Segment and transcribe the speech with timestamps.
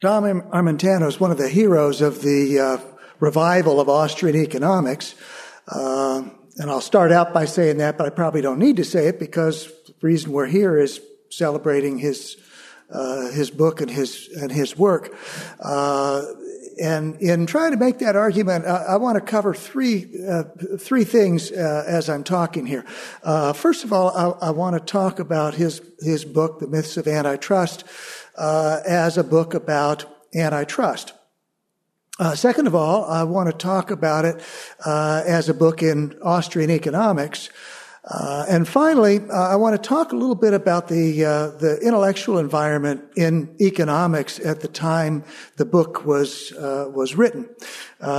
[0.00, 2.78] Dom Armentano is one of the heroes of the uh,
[3.18, 5.16] revival of Austrian economics.
[5.66, 6.22] Uh,
[6.56, 9.18] and I'll start out by saying that, but I probably don't need to say it
[9.18, 11.00] because the reason we're here is
[11.30, 12.36] celebrating his
[12.90, 15.12] uh, his book and his and his work.
[15.60, 16.22] Uh,
[16.80, 20.44] and in trying to make that argument, I, I want to cover three uh,
[20.78, 22.84] three things uh, as I'm talking here.
[23.54, 27.08] First of all, I, I, want to talk about his his book, The Myths of
[27.08, 27.84] Antitrust,
[28.38, 31.12] uh, as a book about antitrust.
[32.18, 34.40] Uh, second of all, I want to talk about it
[34.84, 37.48] uh, as a book in Austrian economics.
[38.04, 41.78] Uh, and finally, uh, I want to talk a little bit about the uh, the
[41.82, 45.24] intellectual environment in economics at the time
[45.56, 47.48] the book was uh, was written,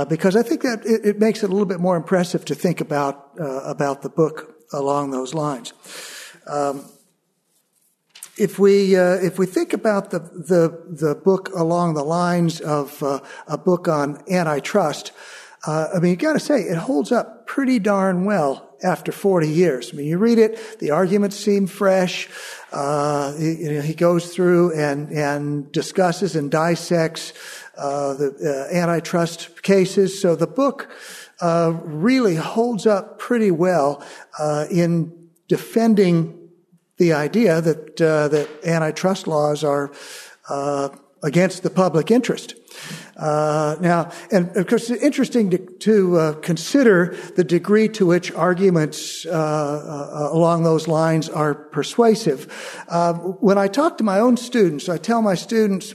[0.08, 2.80] because I think that it, it, makes it a little bit more impressive to think
[2.80, 5.72] about about the book along those lines.
[6.46, 6.84] Um,
[8.40, 13.02] if we uh, if we think about the the the book along the lines of
[13.02, 15.12] uh, a book on antitrust,
[15.66, 19.46] uh, I mean, you got to say it holds up pretty darn well after 40
[19.46, 19.90] years.
[19.92, 22.30] I mean, you read it, the arguments seem fresh.
[22.72, 27.34] Uh, he, you know, he, goes through and and discusses and dissects
[27.76, 28.30] uh, the
[28.72, 30.18] uh, antitrust cases.
[30.18, 30.88] So the book
[31.42, 34.02] really holds up pretty well
[34.70, 36.39] in defending
[37.00, 39.90] the idea that uh, that antitrust laws are
[40.50, 40.90] uh,
[41.22, 42.54] against the public interest.
[43.16, 48.30] Uh, now, and of course, it's interesting to, to uh, consider the degree to which
[48.32, 52.46] arguments uh, uh, along those lines are persuasive.
[53.40, 55.94] when I talk to my own students, I tell my students,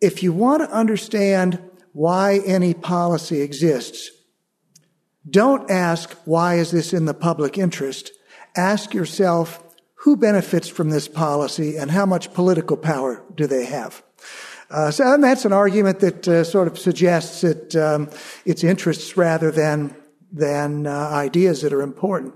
[0.00, 1.58] if you want to understand
[1.92, 4.10] why any policy exists,
[5.28, 8.12] don't ask, why is this in the public interest?
[8.56, 9.69] Ask yourself,
[10.00, 14.02] who benefits from this policy and how much political power do they have?
[14.70, 18.08] Uh, so that's an argument that uh, sort of suggests that um,
[18.44, 19.94] it's interests rather than
[20.32, 22.32] than uh, ideas that are important.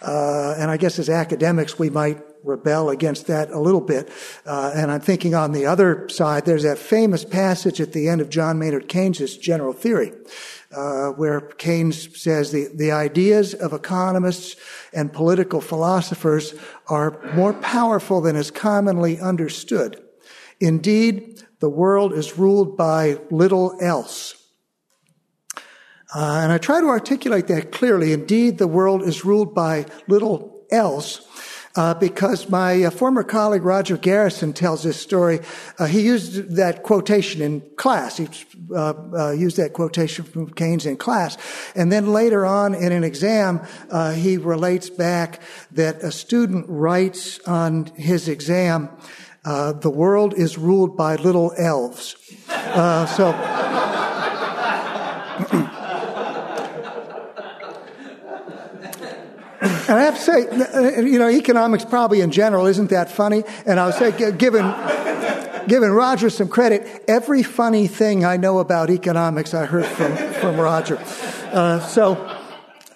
[0.00, 4.10] Uh, and I guess as academics, we might rebel against that a little bit.
[4.44, 8.20] Uh, and I'm thinking on the other side, there's that famous passage at the end
[8.20, 10.12] of John Maynard Keynes' General Theory,
[10.74, 14.56] uh, where Keynes says the, the ideas of economists
[14.92, 16.54] and political philosophers
[16.88, 20.02] are more powerful than is commonly understood.
[20.60, 24.34] Indeed, the world is ruled by little else.
[26.14, 28.12] Uh, and I try to articulate that clearly.
[28.12, 31.26] Indeed, the world is ruled by little else
[31.76, 35.40] uh, because my uh, former colleague Roger Garrison tells this story.
[35.78, 38.16] Uh, he used that quotation in class.
[38.16, 38.28] He
[38.74, 41.36] uh, uh, used that quotation from Keynes in class.
[41.74, 45.40] And then later on in an exam, uh, he relates back
[45.72, 48.90] that a student writes on his exam,
[49.44, 52.16] the world is ruled by little elves.
[52.48, 53.81] so,
[59.62, 63.44] And I have to say, you know, economics probably in general isn't that funny.
[63.64, 64.74] And I would say, given,
[65.68, 70.58] given Roger some credit, every funny thing I know about economics I heard from, from
[70.58, 70.98] Roger.
[71.52, 72.14] Uh, so,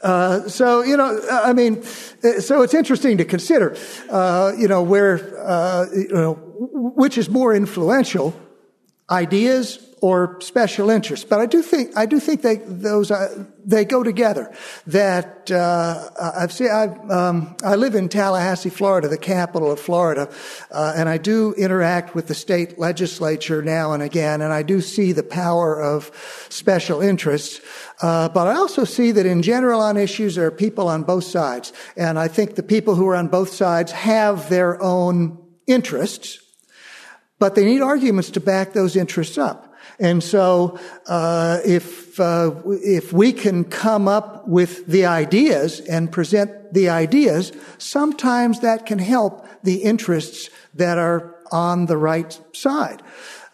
[0.03, 3.77] uh, so, you know, I mean, so it's interesting to consider,
[4.11, 8.35] uh, you know, where, uh, you know, which is more influential,
[9.09, 11.25] ideas or special interests.
[11.25, 14.53] But I do think I do think they those uh, they go together.
[14.87, 16.69] That uh, I've seen.
[16.69, 20.31] i um, I live in Tallahassee, Florida, the capital of Florida,
[20.71, 24.81] uh, and I do interact with the state legislature now and again, and I do
[24.81, 26.11] see the power of
[26.51, 27.61] special interests.
[28.03, 31.25] Uh, but I also see that in general on issues there are people on both
[31.25, 36.39] sides, and I think the people who are on both sides have their own interests,
[37.39, 39.66] but they need arguments to back those interests up.
[39.99, 46.75] And so, uh, if uh, if we can come up with the ideas and present
[46.75, 53.03] the ideas, sometimes that can help the interests that are on the right side.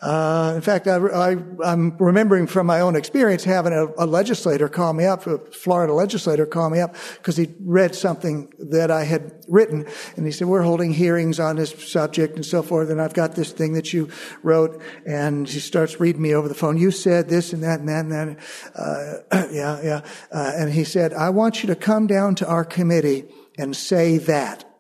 [0.02, 4.92] Uh, in fact, I, am remembering from my own experience having a, a, legislator call
[4.94, 9.32] me up, a Florida legislator call me up because he read something that I had
[9.46, 9.86] written,
[10.16, 13.36] and he said, "We're holding hearings on this subject and so forth, and I've got
[13.36, 14.08] this thing that you
[14.42, 16.78] wrote." And he starts reading me over the phone.
[16.78, 19.26] You said this and that and that and that.
[19.32, 20.00] Uh, yeah, yeah.
[20.32, 24.18] Uh, and he said, "I want you to come down to our committee and say
[24.18, 24.71] that."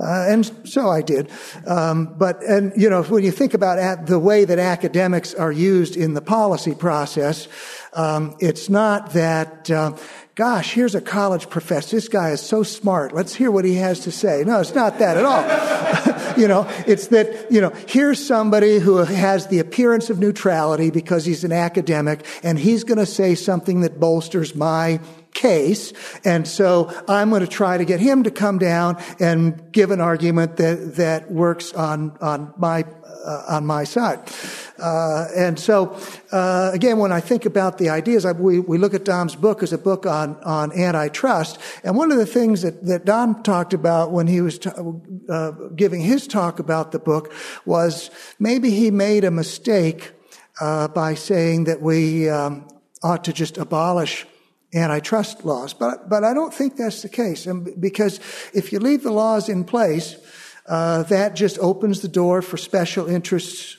[0.00, 1.28] Uh, and so I did.
[1.66, 5.96] Um, but, and, you know, when you think about the way that academics are used
[5.96, 7.48] in the policy process,
[7.94, 9.96] um, it's not that, uh,
[10.36, 11.96] gosh, here's a college professor.
[11.96, 13.12] This guy is so smart.
[13.12, 14.44] Let's hear what he has to say.
[14.46, 16.36] No, it's not that at all.
[16.40, 21.24] you know, it's that, you know, here's somebody who has the appearance of neutrality because
[21.24, 25.00] he's an academic and he's going to say something that bolsters my
[25.34, 25.92] case.
[26.24, 30.00] And so I'm going to try to get him to come down and give an
[30.00, 32.84] argument that, that works on, on my,
[33.24, 34.20] uh, on my side.
[34.78, 35.98] Uh, and so,
[36.32, 39.62] uh, again, when I think about the ideas, I, we, we look at Dom's book
[39.62, 41.58] as a book on, on antitrust.
[41.84, 44.70] And one of the things that, that Dom talked about when he was t-
[45.28, 47.32] uh, giving his talk about the book
[47.64, 50.12] was maybe he made a mistake
[50.60, 52.66] uh, by saying that we um,
[53.02, 54.26] ought to just abolish
[54.74, 55.74] antitrust laws.
[55.74, 57.46] But, but I don't think that's the case.
[57.46, 58.20] And because
[58.52, 60.16] if you leave the laws in place,
[60.66, 63.76] uh, that just opens the door for special interests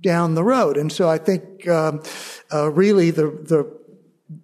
[0.00, 0.76] down the road.
[0.76, 2.02] And so I think um,
[2.52, 3.80] uh, really the, the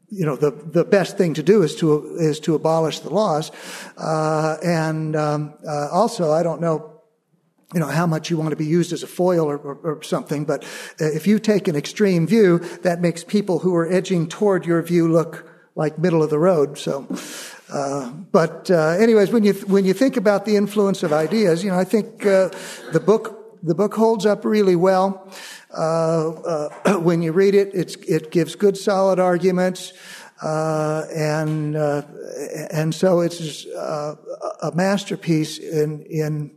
[0.08, 3.50] you know the the best thing to do is to is to abolish the laws,
[3.96, 6.92] uh, and um, uh, also I don't know
[7.74, 10.02] you know, how much you want to be used as a foil or, or, or,
[10.02, 10.44] something.
[10.44, 10.62] But
[11.00, 14.80] uh, if you take an extreme view, that makes people who are edging toward your
[14.82, 16.78] view look like middle of the road.
[16.78, 17.06] So,
[17.72, 21.70] uh, but uh, anyways, when you when you think about the influence of ideas, you
[21.70, 22.48] know, I think uh,
[22.92, 25.30] the book the book holds up really well.
[25.76, 29.92] Uh, uh, when you read it, it gives good, solid arguments,
[30.42, 36.50] uh, and and so it's a masterpiece in in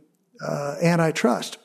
[0.82, 1.58] antitrust.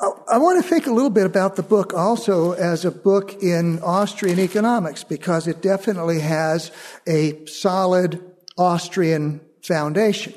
[0.00, 3.80] I want to think a little bit about the book also as a book in
[3.82, 6.72] Austrian economics because it definitely has
[7.06, 8.18] a solid
[8.56, 10.32] Austrian foundation.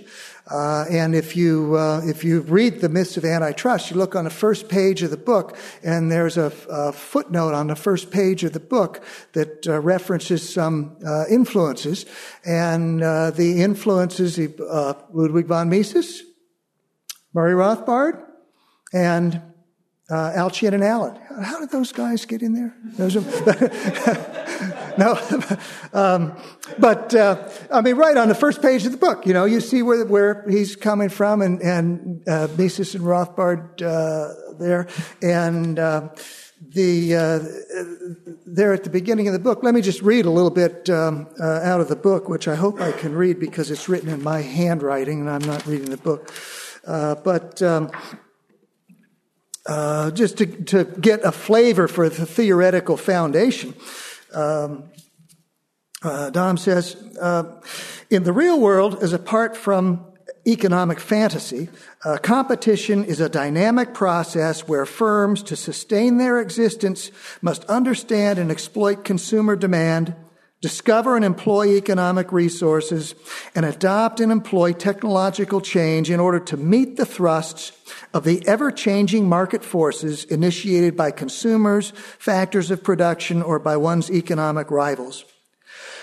[0.51, 4.25] Uh, and if you uh, if you read the myths of antitrust, you look on
[4.25, 8.43] the first page of the book, and there's a, a footnote on the first page
[8.43, 9.01] of the book
[9.31, 12.05] that uh, references some uh, influences,
[12.43, 16.21] and uh, the influences uh, Ludwig von Mises,
[17.33, 18.21] Murray Rothbard,
[18.91, 19.41] and
[20.09, 21.17] uh, Alchian and Allen.
[21.41, 22.75] How did those guys get in there?
[24.97, 25.17] No,
[25.93, 26.37] um,
[26.77, 29.59] but uh, I mean, right on the first page of the book, you know, you
[29.59, 34.87] see where where he's coming from, and and uh, Mises and Rothbard uh, there,
[35.21, 36.09] and uh,
[36.61, 37.39] the uh,
[38.45, 39.63] there at the beginning of the book.
[39.63, 42.55] Let me just read a little bit um, uh, out of the book, which I
[42.55, 45.97] hope I can read because it's written in my handwriting, and I'm not reading the
[45.97, 46.31] book.
[46.85, 47.91] but um,
[49.65, 53.73] uh, just to, to, get a flavor for the theoretical foundation.
[54.33, 54.89] Um,
[56.03, 57.61] uh, Dom says, uh,
[58.09, 60.05] in the real world, as apart from
[60.45, 61.69] economic fantasy,
[62.03, 67.11] uh, competition is a dynamic process where firms, to sustain their existence,
[67.41, 70.13] must understand and exploit consumer demand,
[70.63, 73.15] discover and employ economic resources,
[73.53, 77.73] and adopt and employ technological change in order to meet the thrusts
[78.13, 84.09] of the ever changing market forces initiated by consumers, factors of production, or by one's
[84.09, 85.25] economic rivals.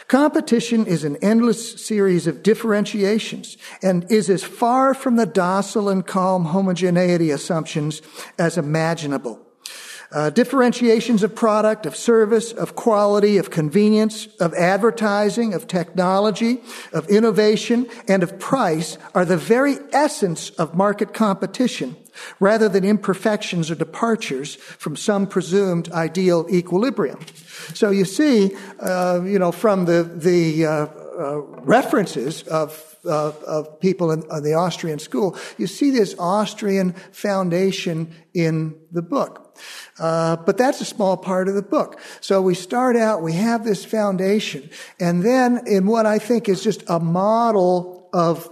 [0.08, 6.06] Competition is an endless series of differentiations and is as far from the docile and
[6.06, 8.02] calm homogeneity assumptions
[8.38, 9.40] as imaginable.
[10.12, 16.60] Uh, differentiations of product, of service, of quality, of convenience, of advertising, of technology,
[16.92, 21.94] of innovation, and of price are the very essence of market competition
[22.40, 27.20] rather than imperfections or departures from some presumed ideal equilibrium.
[27.74, 30.86] So you see, uh, you know, from the, the uh,
[31.20, 36.92] uh references of uh, of people in, in, the Austrian school, you see this Austrian
[37.12, 39.58] foundation in the book.
[39.98, 42.00] Uh, but that's a small part of the book.
[42.20, 46.62] So we start out, we have this foundation, and then in what I think is
[46.62, 48.50] just a model of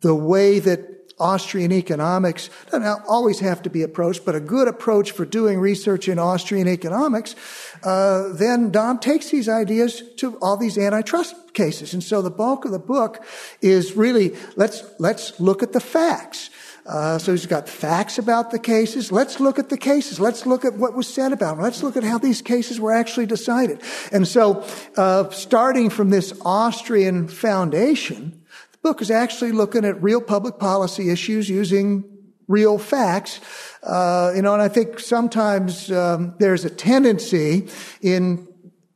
[0.00, 5.12] the way that Austrian economics doesn't always have to be approached, but a good approach
[5.12, 7.36] for doing research in Austrian economics,
[7.84, 11.94] uh, then Dom takes these ideas to all these antitrust cases.
[11.94, 13.24] And so the bulk of the book
[13.60, 16.50] is really let's let's look at the facts.
[16.84, 19.12] Uh, so he's got facts about the cases.
[19.12, 20.18] Let's look at the cases.
[20.18, 21.62] Let's look at what was said about them.
[21.62, 23.80] Let's look at how these cases were actually decided.
[24.10, 28.41] And so, uh, starting from this Austrian foundation,
[28.82, 32.04] book is actually looking at real public policy issues using
[32.48, 33.40] real facts.
[33.82, 37.68] Uh, you know, and I think sometimes um, there's a tendency
[38.00, 38.48] in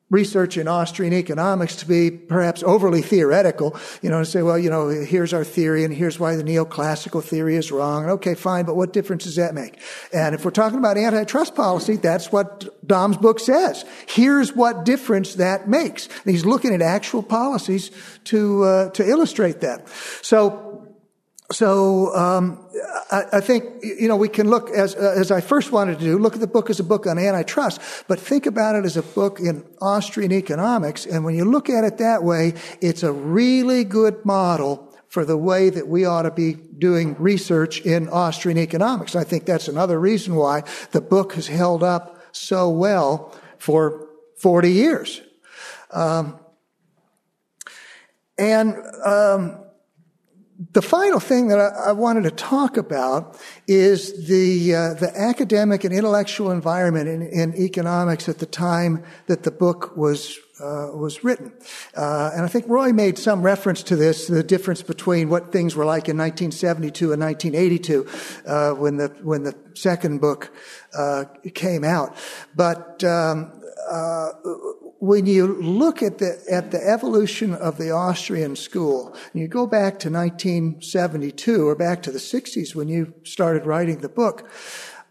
[0.09, 4.71] research in Austrian economics to be perhaps overly theoretical, you know, and say, well, you
[4.71, 8.09] know, here's our theory and here's why the neoclassical theory is wrong.
[8.09, 9.81] Okay, fine, but what difference does that make?
[10.13, 13.85] And if we're talking about antitrust policy, that's what Dom's book says.
[14.07, 16.07] Here's what difference that makes.
[16.07, 17.91] And he's looking at actual policies
[18.25, 19.89] to, uh, to illustrate that.
[20.23, 20.76] So,
[21.53, 22.67] so um,
[23.13, 26.19] I, I, think you know we can look as as I first wanted to do
[26.19, 29.03] look at the book as a book on antitrust, but think about it as a
[29.03, 31.07] book in Austrian economics.
[31.07, 35.37] And when you look at it that way, it's a really good model for the
[35.37, 39.15] way that we ought to be doing research in Austrian economics.
[39.15, 44.73] I think that's another reason why the book has held up so well for 40
[44.73, 45.23] years.
[45.93, 46.39] Um,
[48.37, 49.66] and um,
[50.73, 55.85] the final thing that I, I, wanted to talk about is the uh, the academic
[55.85, 61.23] and intellectual environment in, in, economics at the time that the book was uh, was
[61.23, 61.53] written.
[61.95, 65.77] Uh, and I think Roy made some reference to this, the difference between what things
[65.77, 68.07] were like in 1972 and 1982
[68.47, 70.51] uh, when the when the second book
[70.97, 72.17] uh, came out.
[72.55, 73.53] But um,
[73.91, 74.31] uh,
[74.99, 79.67] when you look at the at the evolution of the Austrian school, and you go
[79.67, 84.49] back to 1972 or back to the 60s when you started writing the book,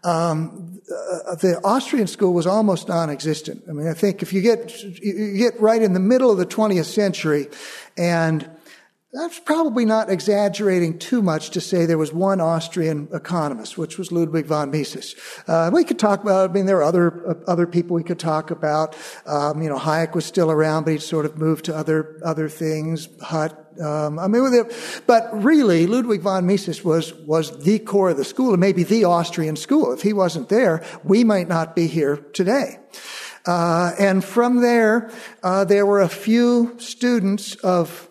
[0.02, 3.64] um, uh, the Austrian school was almost non-existent.
[3.68, 6.46] I mean, I think if you get you get right in the middle of the
[6.46, 7.48] 20th century,
[7.96, 8.48] and
[9.16, 14.12] that's probably not exaggerating too much to say there was one Austrian economist, which was
[14.12, 15.14] Ludwig von Mises.
[15.48, 18.18] Uh, we could talk about, I mean, there are other, uh, other people we could
[18.18, 18.94] talk about.
[19.24, 22.50] Um, you know, Hayek was still around, but he sort of moved to other, other
[22.50, 23.08] things.
[23.22, 24.68] Hutt, um, I mean,
[25.06, 29.04] but really, Ludwig von Mises was, was the core of the school and maybe the
[29.04, 29.92] Austrian school.
[29.92, 32.78] If he wasn't there, we might not be here today.
[33.46, 35.10] Uh, and from there,
[35.42, 38.05] uh, there were a few students of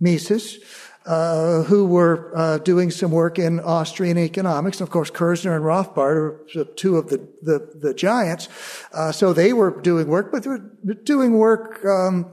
[0.00, 0.58] Mises,
[1.06, 4.80] uh, who were uh, doing some work in Austrian economics.
[4.80, 8.48] And of course, Kirzner and Rothbard are two of the, the, the giants.
[8.92, 10.70] Uh, so they were doing work, but they were
[11.04, 12.32] doing work um,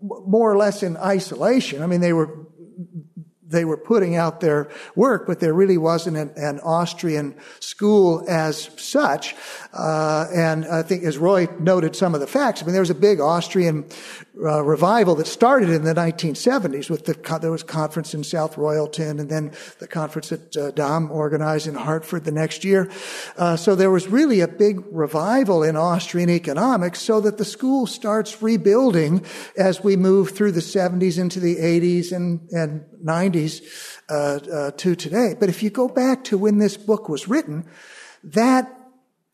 [0.00, 1.82] more or less in isolation.
[1.82, 2.43] I mean, they were
[3.48, 8.70] they were putting out their work, but there really wasn't an, an Austrian school as
[8.76, 9.34] such.
[9.72, 12.90] Uh, and I think, as Roy noted some of the facts, I mean, there was
[12.90, 13.84] a big Austrian
[14.42, 19.20] uh, revival that started in the 1970s with the there was conference in South Royalton,
[19.20, 22.90] and then the conference that uh, Dom organized in Hartford the next year.
[23.36, 27.86] Uh, so there was really a big revival in Austrian economics, so that the school
[27.86, 29.24] starts rebuilding
[29.56, 33.33] as we move through the 70s into the 80s and, and 90s
[34.08, 35.34] uh, uh, to today.
[35.38, 37.66] But if you go back to when this book was written,
[38.22, 38.70] that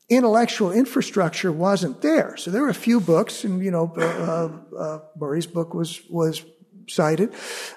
[0.09, 2.35] intellectual infrastructure wasn't there.
[2.37, 6.43] So there were a few books, and you know, uh, uh, Murray's book was was
[6.87, 7.33] cited.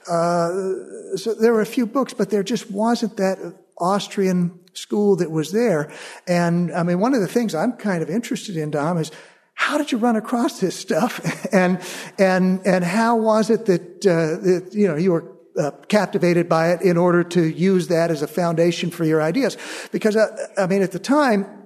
[0.09, 0.49] Uh,
[1.17, 3.39] so there were a few books, but there just wasn't that
[3.79, 5.93] Austrian school that was there.
[6.27, 9.13] And I mean, one of the things I'm kind of interested in, Dom, is
[9.55, 11.21] how did you run across this stuff,
[11.53, 11.81] and
[12.19, 16.73] and and how was it that, uh, that you know you were uh, captivated by
[16.73, 19.57] it in order to use that as a foundation for your ideas.
[19.93, 21.65] Because, uh, I mean, at the time,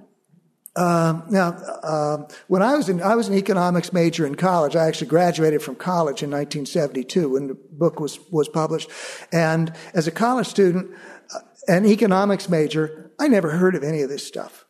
[0.76, 1.49] uh, now,
[1.83, 4.76] uh, when I was in, I was an economics major in college.
[4.76, 8.88] I actually graduated from college in 1972 when the book was was published.
[9.33, 10.95] And as a college student,
[11.35, 14.66] uh, an economics major, I never heard of any of this stuff.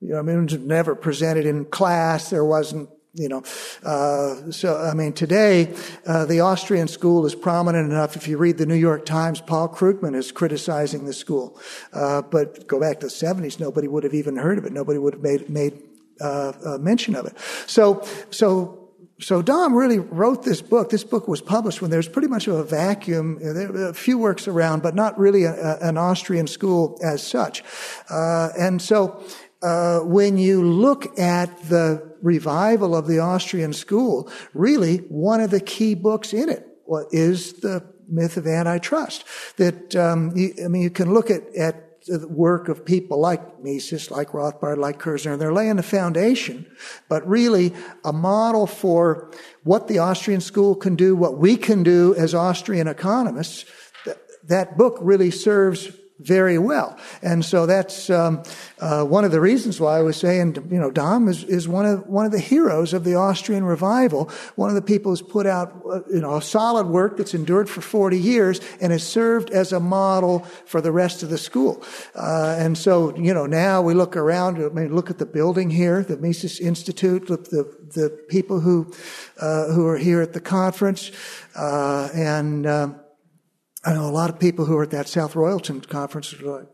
[0.00, 2.28] You know, I mean, it was never presented in class.
[2.28, 3.42] There wasn't you know,
[3.84, 5.74] uh, so I mean, today
[6.06, 8.16] uh, the Austrian school is prominent enough.
[8.16, 11.58] If you read the New York Times, Paul Krugman is criticizing the school.
[11.92, 14.72] Uh, but go back to the '70s, nobody would have even heard of it.
[14.72, 15.82] Nobody would have made made
[16.20, 17.34] uh, mention of it.
[17.66, 18.74] So, so.
[19.20, 20.90] So Dom really wrote this book.
[20.90, 23.40] This book was published when there was pretty much of a vacuum.
[23.42, 27.20] There were a few works around, but not really a, a, an Austrian school as
[27.26, 27.64] such.
[28.08, 29.20] Uh, and so
[29.62, 35.60] uh, when you look at the revival of the Austrian school, really one of the
[35.60, 36.64] key books in it
[37.10, 39.24] is the myth of antitrust.
[39.56, 43.62] That um, you, I mean, you can look at at the work of people like
[43.62, 46.66] Mises, like Rothbard, like Kirzner, and they're laying the foundation,
[47.08, 47.74] but really
[48.04, 49.30] a model for
[49.64, 53.66] what the Austrian school can do, what we can do as Austrian economists.
[54.06, 56.98] That, that book really serves very well.
[57.22, 58.42] And so that's um,
[58.80, 61.86] uh, one of the reasons why I was saying, you know, Dom is, is one
[61.86, 64.30] of one of the heroes of the Austrian revival.
[64.56, 67.70] One of the people who's put out, uh, you know, a solid work that's endured
[67.70, 71.82] for 40 years and has served as a model for the rest of the school.
[72.14, 74.56] Uh, and so, you know, now we look around.
[74.56, 78.92] I mean, look at the building here, the Mises Institute, look, the the people who
[79.40, 81.10] uh, who are here at the conference,
[81.54, 83.00] uh, and um,
[83.84, 86.66] I know a lot of people who were at that South Royalton conference like,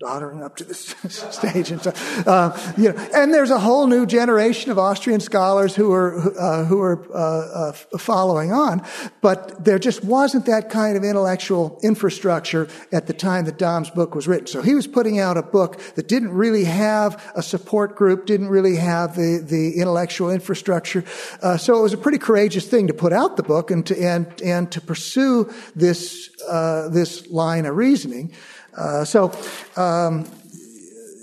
[0.00, 1.90] doddering up to the stage and so,
[2.24, 6.64] uh, you know, and there's a whole new generation of Austrian scholars who are uh,
[6.64, 8.80] who are uh, uh, following on,
[9.20, 14.14] but there just wasn't that kind of intellectual infrastructure at the time that Dom's book
[14.14, 14.46] was written.
[14.46, 18.50] So he was putting out a book that didn't really have a support group, didn't
[18.50, 21.04] really have the the intellectual infrastructure.
[21.42, 24.00] Uh, so it was a pretty courageous thing to put out the book and to
[24.00, 28.32] and and to pursue this uh, this line of reasoning.
[28.76, 29.32] Uh, so,
[29.76, 30.26] um,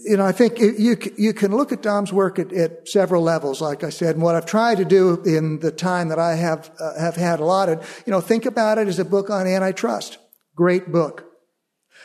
[0.05, 3.59] you know, I think you you can look at Dom's work at, at, several levels,
[3.59, 4.15] like I said.
[4.15, 7.39] And what I've tried to do in the time that I have uh, have had
[7.39, 10.19] allotted, you know, think about it as a book on antitrust.
[10.55, 11.25] Great book.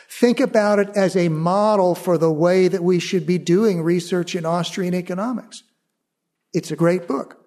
[0.09, 4.35] Think about it as a model for the way that we should be doing research
[4.35, 5.63] in Austrian economics.
[6.53, 7.37] It's a great book.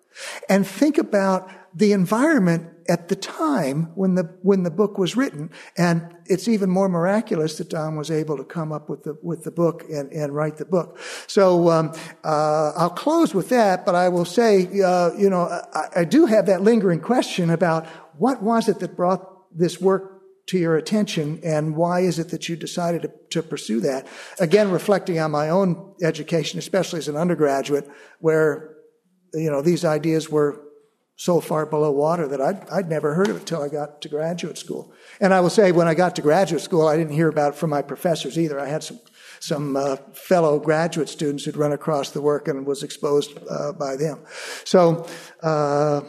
[0.49, 5.51] And think about the environment at the time when the when the book was written,
[5.77, 9.45] and it's even more miraculous that Dom was able to come up with the with
[9.45, 10.99] the book and, and write the book.
[11.27, 16.01] So um, uh, I'll close with that, but I will say, uh, you know, I,
[16.01, 17.87] I do have that lingering question about
[18.19, 22.49] what was it that brought this work to your attention and why is it that
[22.49, 24.07] you decided to, to, pursue that?
[24.39, 27.89] Again, reflecting on my own education, especially as an undergraduate,
[28.19, 28.77] where,
[29.33, 30.64] you know, these ideas were
[31.17, 34.09] so far below water that I'd, I'd never heard of it till I got to
[34.09, 34.93] graduate school.
[35.21, 37.57] And I will say, when I got to graduate school, I didn't hear about it
[37.57, 38.59] from my professors either.
[38.59, 39.01] I had some
[39.41, 43.95] some uh, fellow graduate students who'd run across the work and was exposed uh, by
[43.95, 44.21] them.
[44.65, 45.07] So,
[45.43, 46.01] uh,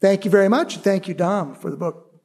[0.00, 0.76] thank you very much.
[0.78, 2.22] Thank you, Dom, for the book.